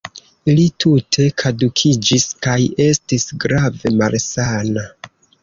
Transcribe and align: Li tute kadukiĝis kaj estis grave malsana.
Li 0.59 0.63
tute 0.83 1.25
kadukiĝis 1.41 2.25
kaj 2.47 2.57
estis 2.87 3.27
grave 3.45 3.95
malsana. 4.01 4.89